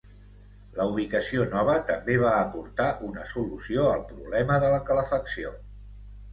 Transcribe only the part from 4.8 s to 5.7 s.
calefacció.